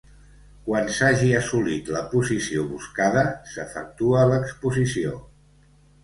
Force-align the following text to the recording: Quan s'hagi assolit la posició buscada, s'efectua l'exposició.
Quan 0.67 0.87
s'hagi 0.99 1.27
assolit 1.39 1.91
la 1.95 2.01
posició 2.13 2.63
buscada, 2.71 3.25
s'efectua 3.51 4.23
l'exposició. 4.31 5.13